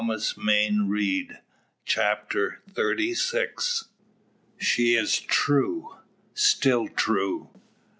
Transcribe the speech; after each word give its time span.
"Sime 0.17 0.89
Woodsy!" 0.89 1.29
CHAPTER 1.85 2.63
THIRTY 2.71 3.13
SIX. 3.13 3.87
"SHE 4.57 4.95
IS 4.95 5.19
TRUE 5.19 5.95
STILL 6.33 6.87
TRUE!" 6.87 7.51